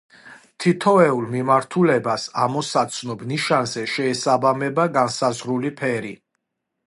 თითოეულ 0.63 1.27
მიმართულებას 1.33 2.23
ამოსაცნობ 2.45 3.21
ნიშანზე 3.33 3.85
შეესაბამება 3.97 4.87
განსაზღვრული 4.97 5.75
ფერი. 5.83 6.17